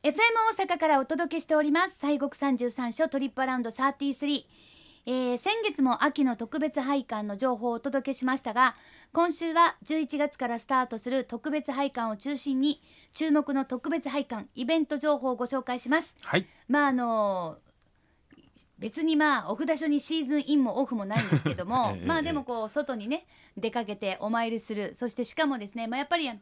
[0.00, 0.12] FM
[0.56, 1.96] 大阪からお届けしております。
[2.00, 4.44] 西国三十三所トリップアラウンド33、
[5.06, 8.76] えー、先月も秋の特別拝観の情報をお届けしましたが
[9.12, 12.80] 今週は11月からスタートする特別拝観を中心に
[13.12, 16.14] 注目の特別拝観イベント情報をご紹介します。
[16.22, 16.46] はい。
[16.68, 17.68] まああのー
[18.78, 22.06] 別にまあお札所にシーズンインもオフもないんですけども、 ええ。
[22.06, 23.26] まあでもこう外にね
[23.56, 24.94] 出かけてお参りする。
[24.94, 26.38] そしてしかもですね、まあ、やっぱりあの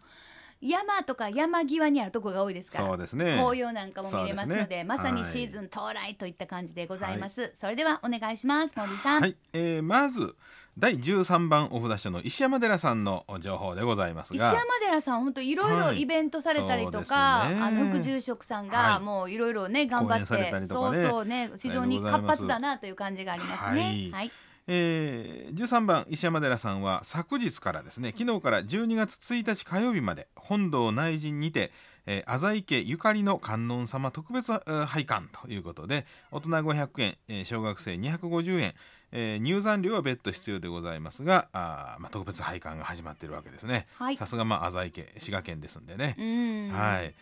[0.61, 2.79] 山とか山際にあるとこが多いですか？
[2.83, 3.35] らそうですね。
[3.37, 4.85] 紅葉なんかも見れますのでね。
[4.85, 10.35] まさにシーズン到来といった感じでございます、それではお願いします森さん、はい、えー、まず
[10.79, 14.47] 第13番お札所の石山寺さんの情報でございますが。
[14.47, 17.67] 石山寺さん本当いろいろはいイベントされたりとか、そうですね。
[17.67, 19.03] あの副住職さんがはい。
[19.03, 20.67] もういろいろね頑張って、ね。
[20.67, 21.51] そうそうね。
[21.57, 23.83] 非常に活発だなという感じがありますね。
[23.83, 24.11] はい。
[24.11, 24.31] はい
[24.69, 31.71] えー、13番石山寺さんは昨日からですね昨日から12月1日火曜日まで本堂内陣にて、
[32.07, 38.75] えー、浅井家ゆかりの観音様特別えー拝観ということで大人500円、えー小学生250円、
[39.13, 43.87] えー入山料は別途必要でございますがあー、まあ、特別拝観が始まっているわけですね。
[43.95, 46.17] はいさすがまあ浅井家滋賀県ですんでね。
[46.19, 47.15] うんはい。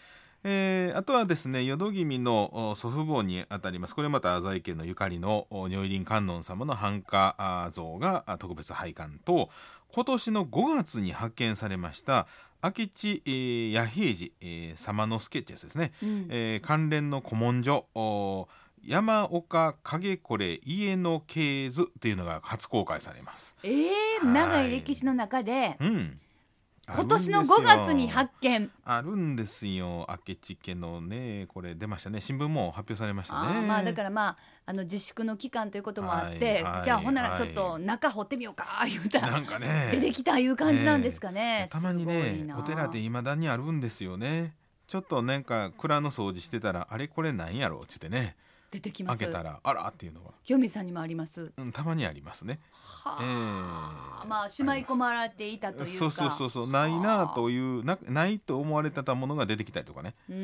[0.44, 3.94] えーあとはですね淀君のお祖父母にあたります。
[3.94, 9.48] これまた浅井家のゆかりのお如意輪観音様の繁華あ像があ特別拝観と
[9.92, 12.26] 今年の5月に発見されました
[12.62, 16.26] 明智、えー弥平寺、えー様の助ってやつですね、うん。
[16.30, 18.46] えー関連の古文書お
[18.86, 23.56] 山岡影これ家の系図というのが初公開されます。
[23.62, 23.72] えー、
[24.26, 24.70] はい長い。
[24.70, 26.20] 歴史の中でうん
[26.86, 28.70] 今年の5月に発見。
[28.84, 30.06] あるんですよ。
[30.26, 32.20] 明智家のねこれ出ましたね。
[32.20, 33.66] 新聞も発表されましたね。
[33.66, 37.38] まあだからまああの自粛の期間ということもあって、はいはいじゃあほんならはい。
[37.38, 41.68] ちょっと中掘ってみようか 言うたらなんかね出てきたいう感じなんですかね。
[41.70, 44.54] たまにねなお寺で未だにあるんですよね。
[44.86, 48.36] ちょっとなんか蔵の掃除してたらあれこれなんやろうっつってね
[48.74, 49.32] 出てきます開け。
[49.32, 51.52] たらあらっていうのが、清水さんにもあります。
[51.56, 52.58] うん、たまにありますね
[53.04, 55.86] はえあ、えまあしまい込まれていたというか。
[55.86, 60.34] そうそうそうそうないなというなないと思われてたものが出てきたりとかねうー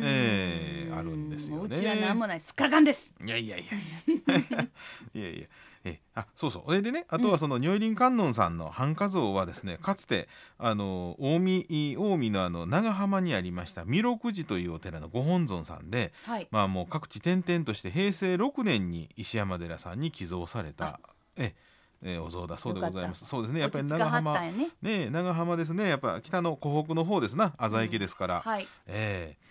[0.02, 2.40] ええあるんですよねうちはなんもない。
[2.40, 3.10] すっからかんです。
[3.24, 3.72] いやいやいや
[5.16, 5.46] いや いや
[5.88, 6.62] えあそうそう。
[6.66, 10.28] それでねあとはその如意輪観音さんの繁華像はですねかつて
[10.58, 16.48] あの近江近江のあの長浜にありました弥勒寺というお寺のご本尊さんではい。
[16.50, 21.00] まあもう各地転々として平成6年に石山寺さんに寄贈された
[21.36, 21.54] え
[22.02, 23.24] えお像だそうでございます。
[23.26, 24.40] そうですねやっぱり長浜
[24.82, 25.10] ね。
[25.10, 25.88] 長浜ですね。
[25.88, 28.68] やっぱ北の湖北の方ですな浅井家ですから、はい。
[28.86, 29.47] ええ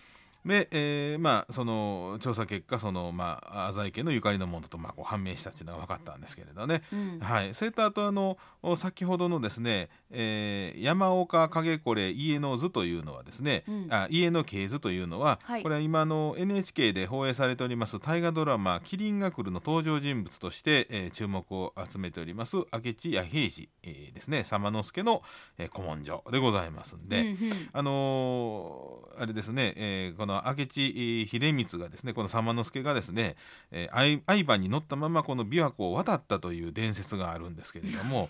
[0.48, 7.18] で、えーまあその調査結果そのまあ浅井家のゆかりのものとまあこう判明したっていうのが分かったんですけれどね、うん。
[7.20, 13.86] はい、それとあとあのお先ほどのですね、えー山岡影これ家の図というのはですね、うん。
[13.90, 15.62] あ家の系図というのは、はい。
[15.62, 25.22] これは今の NHK で放映されております大河ドラマ「麒麟が来る」の登場人物として、えー注目を集めております明智弥平寺、えーですね様之助の、
[25.58, 27.36] えー古文書でございますんで、うんうん。
[27.72, 33.36] あのーあれですね、えーこの明智秀光がですねこの様之助がですね、
[33.70, 38.28] えー愛愛馬に乗ったままこの琵琶湖を渡ったという伝説があるんですけれども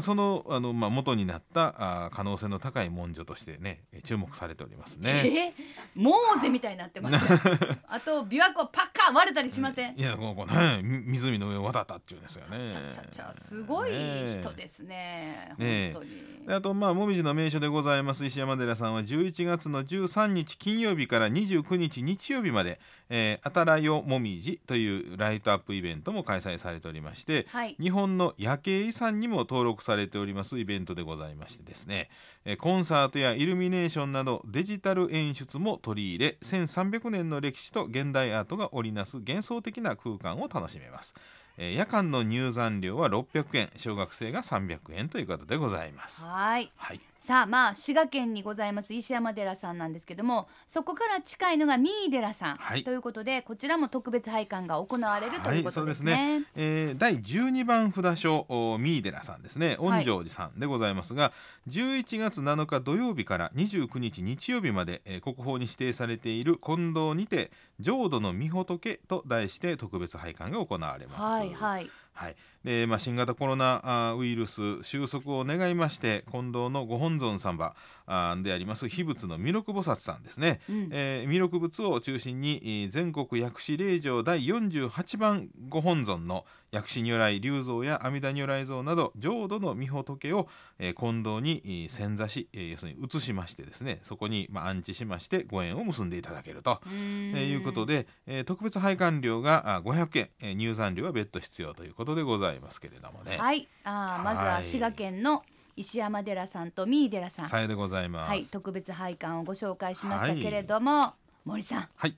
[0.00, 5.54] そのあの、まあ、元になったあー可能性の高い文書としてねえー注目されておりますね。
[5.56, 5.62] え
[5.94, 7.38] モーゼみたいになってますよ。
[7.88, 12.70] あと琵琶湖パッカー割れたりしません、いやこうこうねみ湖の上を渡ったっていうんですよね。
[12.70, 15.54] ちゃちゃちゃすごい人ですね。
[15.58, 15.92] ねえ。
[15.92, 22.80] 本当に、であとまあ紅葉の名所でございます石山寺さんは11月の13日金曜日から29日日曜日まで
[23.10, 27.76] 「えー、あたらよもみじ」というライトアップイベントも開催されておりまして、はい。
[27.80, 32.10] 日本の夜景遺産にも登録されておりますイベントでございましてですね、
[32.44, 41.14] えコンサートやイルミネーションなどデジタル演出も取り入れ1300年の歴史と現代アートが織りなす幻想的な空間を楽しめます、
[41.62, 46.24] えー夜間の入山料は600円小学生が300円ということでございます。
[46.26, 46.72] はい。
[46.76, 47.00] はい。
[47.18, 52.82] さあまあ滋賀県にございます石山寺さんなんですけどもそこから近いのが三井寺さん、はい。
[52.82, 56.12] ということでこちらも特別拝観が行われるということですね。
[56.12, 59.68] はいそうですえー第12番札所お三井寺さんですね。
[59.68, 59.78] はい。
[59.78, 61.32] 御城寺さんでございますが、
[61.68, 71.20] 11月7日土曜日から29日日曜日まで、えー国宝に指定されている金堂にて浄土の御仏と題して特別拝観が行われます。
[71.20, 71.90] はいはい。
[72.12, 72.36] はい。
[72.64, 77.74] でまあ、新型コロナあウイルス収束を願いまして近藤のご本尊様
[78.06, 80.88] あであります秘仏の弥勒菩薩さんですね、うん。
[80.90, 90.46] えー弥勒仏を中心にえー全国薬師霊場第48番ご本尊の薬師如来龍像や阿弥陀如来像など浄土の御仏を、
[90.78, 96.80] えー金堂にえー遷座し、えー要するに移しましてですねそこに、まあ、安置しましてご縁を結んでいただけると。
[96.86, 102.49] えーいうことで、えー特別拝観料があ500円、えー入山料は別途必要ということでございます
[102.80, 103.36] けれどもね。
[103.38, 103.68] はい。
[103.84, 105.42] あーまずははい滋賀県の
[105.76, 107.48] 石山寺さんと三井寺さん。
[107.48, 108.28] さようでございます。
[108.28, 108.44] はい。
[108.44, 111.14] 特別拝観をご紹介しましたけれども、
[111.44, 111.88] 森さん。
[111.96, 112.14] はい。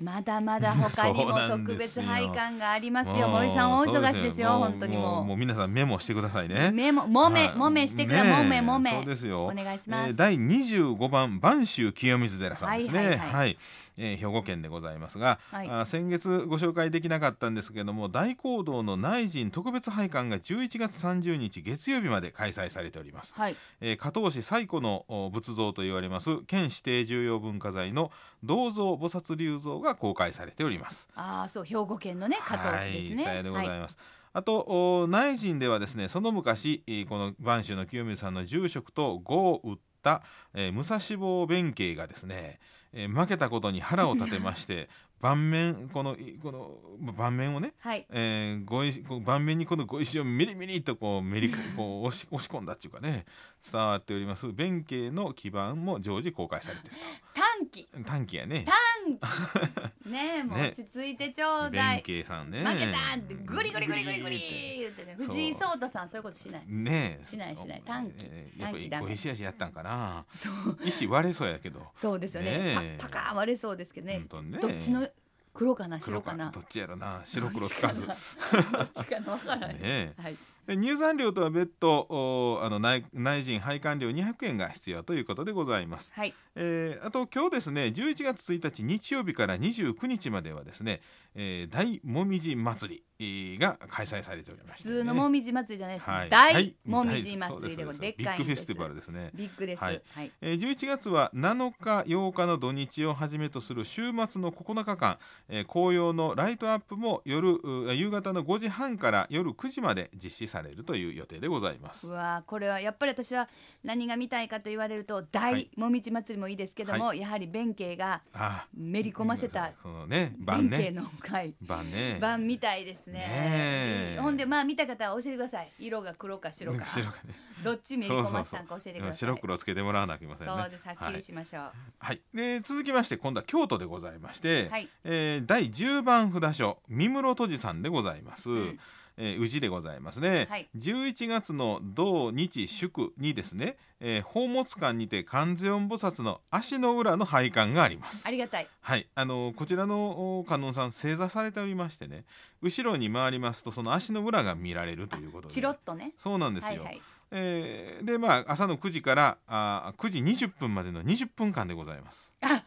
[0.00, 3.28] まだまだ他にも 特別拝観がありますよ。
[3.28, 5.24] 森さん大忙しですよ本当にもう。
[5.24, 6.72] もう皆さんメモしてくださいね。
[6.72, 7.56] メモもめはい。
[7.56, 8.32] もめしてくだねえ。
[8.42, 8.90] もめもめ。
[8.90, 9.44] そうですよ。
[9.44, 10.08] お願いします。
[10.08, 12.98] えー第25番播州清水寺さんですね。
[12.98, 13.58] ははいい、はい
[13.96, 23.34] えー兵庫県でございますが、はいあー先月ご紹介できなかったんですけども大講堂の内陣特別拝観が11月30日月曜日まで開催されております。
[23.34, 28.10] はいえー加東市最古のお仏像と言われます県指定重要文化財の
[28.42, 31.08] 銅像菩薩龍像が公開されております。
[31.14, 33.98] ああそう兵庫県のね加東市ですねはい、でございはいます。
[34.36, 40.22] あとお内陣ではですねその昔えーこの播州の清水さんの住職と碁を打った、
[40.54, 42.58] えー武蔵坊弁慶がですね、
[42.94, 44.88] えー負けたことに腹を立てまして
[45.20, 48.06] 盤面このいこの盤面をねはい。
[48.10, 53.24] えー、ご石こう盤面にこの碁石をミリミリとこうめり こう押し押し込んだっていうかね
[53.70, 54.52] 伝わっております。
[54.52, 56.96] 弁慶の基盤も常時公開されている
[57.34, 57.84] 短期。
[57.84, 58.64] と短期やね。
[58.66, 59.03] 短期
[60.06, 60.74] ねえもうね。
[60.76, 62.64] 落ち着いてちょうだ弁い慶さんね。
[62.64, 65.04] 負けたってグリグリグリグリグリ言って。
[65.04, 66.62] ね藤井聡太さんそういうことしない。
[66.66, 67.24] ねえ。
[67.24, 67.82] しないしない。
[67.84, 68.14] 短期。
[68.58, 69.06] 短期ダメ。
[69.06, 70.24] 碁石足やったんかな。
[70.36, 70.78] そう。
[70.84, 71.92] 石割れそうやけど。
[71.96, 72.96] そうですよね。
[72.98, 74.22] パパカーン割れそうですけどね。
[74.28, 74.38] ど
[74.68, 75.08] っちの
[75.52, 76.50] 黒かな白かな。
[76.50, 77.22] どっちやろな。
[77.24, 78.06] 白黒つかず。
[78.06, 79.74] どっちかなわからない。
[79.74, 80.14] ねえ。
[80.16, 80.36] はい
[80.66, 86.12] で入山料とは別途おあの内内陣拝観料200円が必要ということでございます。
[86.14, 86.34] はい。
[86.56, 91.00] えーあと今日ですね11月1日日曜日から29日まではですね、
[91.34, 96.30] えー大もみじ祭りえーが開催されておりま普してね、通のもみじ祭りじゃないですはい。
[96.30, 99.30] 大もみじ大祭りでそうこれでっビッかいんですグフェスティバルですね。
[99.34, 99.80] ビッグです。
[99.82, 99.96] ははい。
[99.96, 105.18] いえー11月は7日8日の土日をはじめとする週末の9日間、
[105.48, 112.08] えー紅葉のライトアップも夜う夕方の5時半から夜9時まで実施されるという予定でございます。
[112.08, 112.12] う。
[112.12, 113.48] わーこれはやっぱり私は
[113.82, 115.70] 何が見たいかと言われるとは大い。
[115.76, 120.78] もみじ祭りもいいですけども、やはり弁慶があめり込ませたそのね晩ね。
[120.78, 121.54] 弁慶の会。
[121.60, 122.18] 晩ね。
[122.20, 124.16] 晩みたいですね。
[124.20, 125.72] ほんでまあ見た方は教えてください。
[125.80, 126.86] 色が黒か白か。
[126.86, 127.34] 白かね。
[127.64, 129.16] どっちめり込ませたんか教えてください。
[129.16, 130.52] 白黒つけてもらわなきゃいけませんね。
[130.52, 130.86] そうです。
[130.86, 131.72] はっきりしましょう。
[131.98, 138.50] はい、で続きまして今度は京都でございまして、はい、えー第10番札所三室戸寺さんでございます。
[138.50, 138.78] うん
[139.16, 140.68] えー宇治でございますね、はい。
[140.76, 148.26] 11月の土日祝にですね、えー宝物館にて観世音菩薩の足の裏の拝観があります。
[148.26, 148.68] ありがたい。
[148.80, 152.24] はい、あのこちらのお観音さん正座されておりましてね
[152.60, 155.54] 後ろに回りますとその足の裏が見られるということで。
[155.54, 156.12] チロッとね。
[156.18, 157.00] そうなんですよ、はいはい。
[157.30, 162.32] えーでまあ朝の9時からあー9時20分までの20分間でございます。
[162.42, 162.63] あ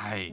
[0.00, 0.32] はい。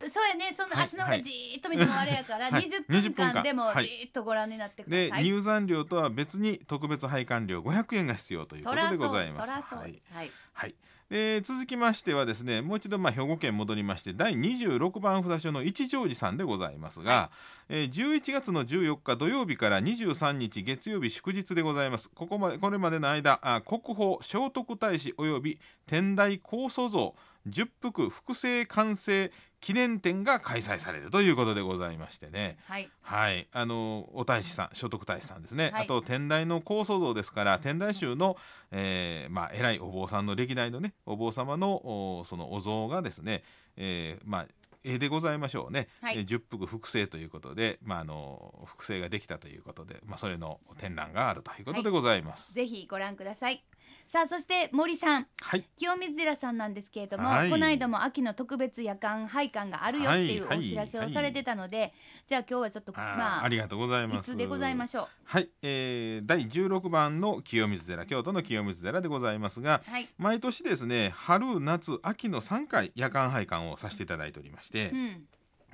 [0.00, 0.52] 分そうやね。
[0.56, 2.64] そのはい足の裏じーっと見てもあれやから、はい。
[2.64, 3.84] 20 20分分間間でもはい。
[3.84, 9.50] じーっとご覧になってくだでさい、入山料とは別に特別拝観料500円が必要ということでございます。
[9.52, 10.08] そらそうはいです。
[10.12, 10.74] はい、はい、
[11.08, 17.30] で続きましてはですねもう一度まあ兵庫県戻りまして第26番札所の一乗寺さんでございますが、は
[17.68, 22.10] えー11月の14日土曜日から23日月曜日祝日でございます。
[22.12, 27.14] ここまでこれまでの間あ国宝聖徳太子及び天台高祖像
[27.46, 32.58] 十福複製完成記念展が開催されるということでございましてね。
[32.64, 32.88] はい。
[33.00, 35.84] はい、あのお大師さん聖徳太子さんですね、はい。
[35.84, 38.36] あと天台の高祖像ですから天台宗の、
[38.70, 43.42] えーまあ、偉いお坊さんの歴代のねお坊様のおそのお像がですね、
[43.76, 44.46] えーまあ
[44.84, 46.18] 絵でございましょうね、はい。
[46.18, 52.54] えー十福複製ということで、まあ、あの複製ができたということで、まあ、それの展覧があるということでございます。
[52.54, 53.64] ぜひご覧ください
[54.06, 55.26] さあそして森さん。
[55.40, 57.50] はい、清水寺さんなんですけれども、はい。
[57.50, 61.92] この間も秋の特別夜間拝観があるよっていうはいお知らせをされてたので、
[62.26, 64.32] じゃあ今日はちょっとまあありがとうございいます。
[64.32, 65.06] つでございましょう？
[65.24, 75.22] はい、えー、第16番の清水寺京都の清水寺でございますが、はい、毎年ですね春夏秋の3回夜間拝観をさせていただいておりまして、うん、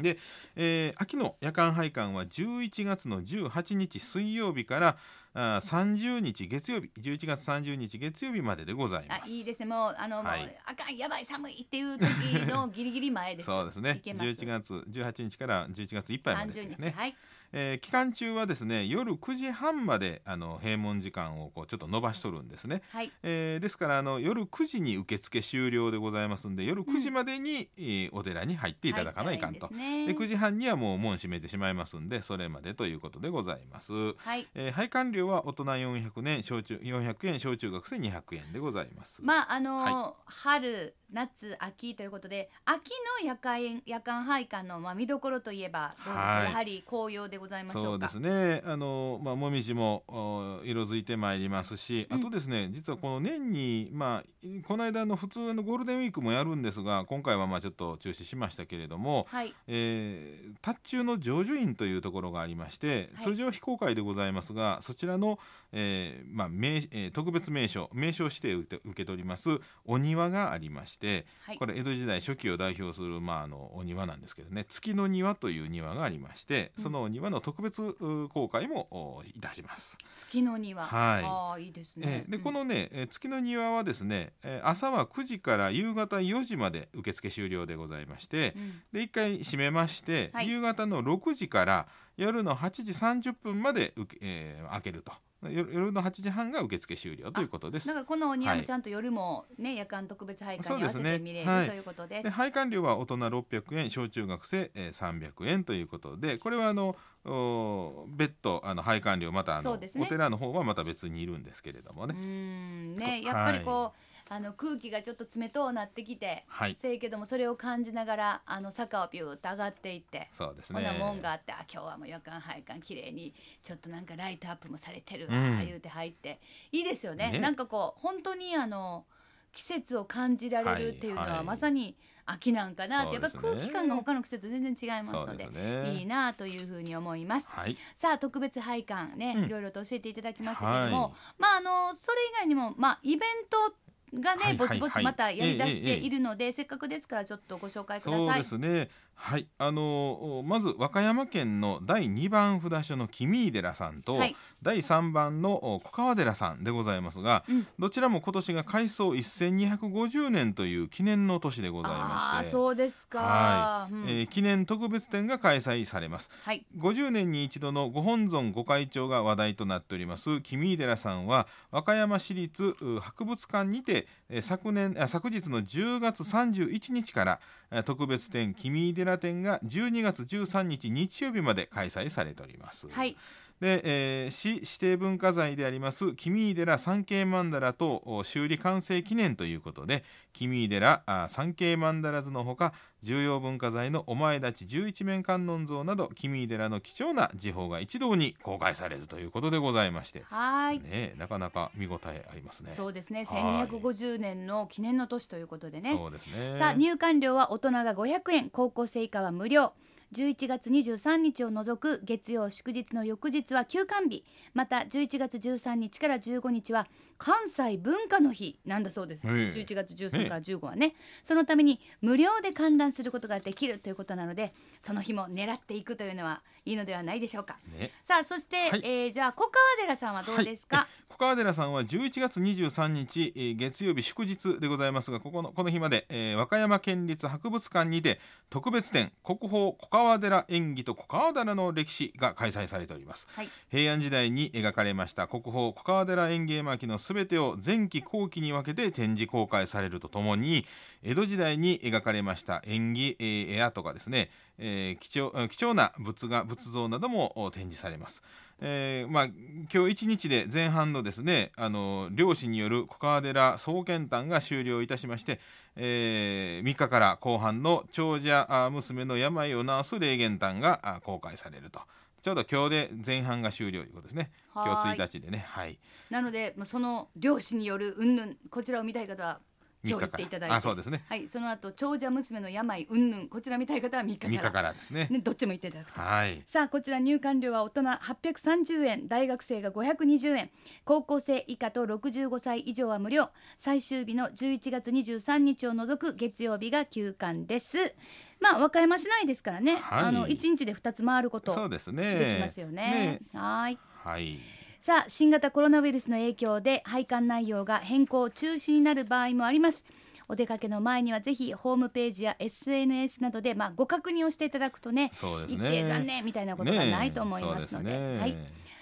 [0.02, 4.96] えー秋の夜間拝観は11月の18日水曜日から、
[5.34, 9.22] あ30日月曜日11月30日月曜日まででございます。
[9.24, 9.66] あいいですね。
[9.66, 12.06] もうあの、はいもうあかんやばい寒いっていう時
[12.46, 13.46] のギリギリ前です。
[13.50, 13.96] そうですね。
[13.96, 14.30] いけます。
[14.30, 17.16] 11月18日から11月いっぱいまでという30日、ね、はい
[17.56, 23.12] えー期間中はですね夜9時半まであの閉門時間をこうちょっと伸ばしとるんですね、はい。
[23.22, 30.14] えーですからあの夜9時に受付終了でございますんで夜9時までに、えーお寺に入っていただかないかんと、入ったらいいんですね。
[30.14, 33.92] で9時半にはもう門閉めてしまいますんでそれまでということでございます。
[34.16, 34.46] はい。
[34.54, 39.22] えー配管料は大人400年小中400円小中学生200円でございます。
[39.22, 46.44] まああのーは春夏秋ということで秋の夜間夜間配管のまあ見どころといえばどうでしょう、はい。
[46.46, 48.08] やはり紅葉でございましょうか。
[48.08, 48.62] そうですね。
[48.64, 52.18] あの、まあ、もみじもお色づいてまいりますし、うん。
[52.18, 59.54] あとですね実はこの年に、まあ、この間の普通のゴールデンウィークもやるんですが今回はまあちょっと中止しましたけれども、はい。
[59.66, 63.24] えー、達中の成就院というところがありまして、はい。
[63.24, 65.38] 通常は非公開でございますがそちらの、
[65.72, 71.58] えーまあ名えー特別名所名称指定を受け受け取りますお庭がありましてはい。
[71.58, 79.98] これ江戸時代初期を代表する、まあ、あのお庭なんですけどね月の庭という庭がありましてそのお庭の特別う公開もおいたします。
[80.16, 80.84] 月の庭。
[80.84, 81.24] はい。
[81.24, 82.24] ああいいですね。
[82.26, 82.42] えーでうん。
[82.42, 88.82] このね、えー月の庭はですね、えー朝は9時から夕方4時まで受付終了でございまして、うん。
[88.92, 90.48] で一回閉めまして、はい。
[90.48, 91.86] 夕方の6時から
[92.16, 95.12] 夜の8時30分まで受け、えー開けると
[95.50, 97.88] 夜夜の8時半が受付終了ということです。
[97.88, 98.60] だからこのお庭はい。
[98.60, 101.02] もちゃんと夜もね、夜間特別配管そうですね。
[101.02, 101.68] に合わせて見れるはい。
[101.68, 102.22] ということです。
[102.24, 109.90] で配管料は大人600円小中学生、えー、300円ということでこれはあのお別途あの配管料またあの、ね。
[109.98, 112.94] お寺の方はまた別にいるんですけれどもね、ん。
[112.94, 116.76] ねこやっぱりこう、あの空気がちょっと冷とうなってきて、はい。
[116.80, 120.28] せやけどもそれを感じながらあの坂をピューッと上がっていって。
[120.32, 120.80] そうですね。
[120.80, 125.66] ほな門があってあ今日はもう夜間配管綺麗にちょっとなんかライトアップもされてるわ、うん。
[125.66, 126.40] 言うて入って
[126.72, 127.32] いいですよね。
[127.32, 127.38] ね。
[127.38, 129.04] なんかこう本当にあの
[129.52, 131.36] 季節を感じられるっていうのは、はい。
[131.36, 135.92] はいまさに秋なんかなって、やっぱ空気感が他の季節全然違いますのでね。
[135.92, 137.46] いいなというふうに思います。
[137.50, 137.76] はい。
[137.94, 139.44] さあ特別配管ね、うん。
[139.44, 141.12] いろいろと教えていただきましたけれども、はい。
[141.38, 143.74] まああのそれ以外にもまあイベント
[144.20, 148.42] がね、ぼちぼちまたやりだしているので、せっかくですからちょっとご紹介くだそうさい。
[148.42, 148.88] ですね。
[149.16, 163.18] はい、あのまず和歌山県の第2番札所の君井寺さんと、はい第3番のお小川寺さんでございますが、うんどちらも今年が改装1250年という記念の年でございまして、そうですか。
[163.18, 166.30] はいうんえー記念特別展が開催されます。
[166.42, 166.64] はい。
[166.78, 177.40] 50年に一度のご本尊ご会長が話題となっております君井寺さんは和歌山市立う博物館にてえー昨年あ昨日の10月31日から
[177.70, 182.88] えー特別展君井寺展が12月13日日曜日まで開催されております。
[182.88, 183.16] はい。
[183.64, 190.04] で、えー市指定文化財であります君井寺三景曼荼羅とお修理完成記念ということで
[190.34, 200.78] 君井寺あ三景曼荼羅図のほか重要文化財のお前立ち十一面観音像など君井寺の貴重な時報が一堂に公開されるということでございまして、はい。
[200.78, 202.72] ねえ、なかなか見応えありますね。
[202.74, 203.24] そうですね。
[203.24, 205.94] はい1250年の記念の年ということでね。
[205.96, 206.56] そうですね。
[206.58, 209.74] さあ入館料は大人が500円、高校生以下は無料。
[210.12, 214.24] 11月23日を除く月曜祝日の翌日は休館日。
[214.52, 216.86] また11月13日から15日は
[217.18, 219.30] 関西文化の日なんだそうです、え。
[219.30, 220.94] え11月13から15はね。
[221.22, 227.58] そのために無料で観覧することができるということなのでその日も狙っていくというのはいいのではないでしょうか。
[227.78, 227.90] ね。
[228.02, 228.82] さあそして、はい。
[228.84, 230.86] えーじゃあ小川寺さんはどうですか、はい。
[231.08, 243.28] 小川寺さんは11月23日、えー月曜日祝日でございますがここのこの日まで、えー和歌山県立博物館にて特別展国宝小川寺演技と小川寺の歴史が開催されております。
[243.34, 243.48] はい。
[243.70, 250.66] 平安時代に描かれました国宝小川寺演芸巻のすべてを前期後期に分けて展示公開されるとともに
[251.02, 258.22] 江戸時代に描かれました演技、えー絵やとかですね、えー貴重貴重な仏画仏像なども展示されます。
[258.60, 259.24] えーまあ、
[259.72, 265.40] 今日一日で前半のですねあの漁師による小川寺総見譚が終了いたしまして、
[265.76, 271.80] え3日から後半の長者娘の病を治す霊言譚が公開されると
[272.24, 274.30] ちょうど今日で前半が終了ということですね。
[274.54, 274.96] 今はい。
[274.96, 275.44] 日1日でね。
[275.46, 275.78] はい。
[276.08, 279.40] なのでもうその漁師による云々こちらを見たい方は
[279.84, 280.56] 今日行っていただいて。
[280.56, 281.04] あそうですね。
[281.08, 284.34] はい、その後長者娘の病云々こちら見たい方は3日から。
[284.34, 285.08] 3日からですね。
[285.10, 286.00] ね、どっちも行っていただくと。
[286.00, 286.42] はい。
[286.46, 289.08] さあこちら入館料は大人830円。
[289.08, 290.50] 大学生が520円。
[290.84, 293.30] 高校生以下と65歳以上は無料。
[293.56, 297.94] 最終日の11月23日を除く月曜日が休館です。
[298.40, 300.04] まあ和歌山市内ですからね、はい。
[300.06, 302.18] あの1日で2つ回ることそうですね。
[302.18, 303.20] できますよね。
[303.32, 303.38] ね。
[303.38, 303.78] はい。
[304.02, 304.38] はい
[304.84, 309.86] さあ新型コロナウイルスの影響で配管内容が変更中止になる場合もあります。
[310.28, 315.68] お出かけの前にはぜひホームページや SNS などでまあご確認をしていただくとねそうですね。
[315.68, 318.36] 一定残念みたいなことがないと思いますので,、ねねはい、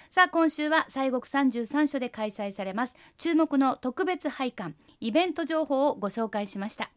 [0.09, 2.97] さあ今週は西国三十三所で開催されます。
[3.17, 6.91] 注目の特別拝観イベント情報をご紹介しました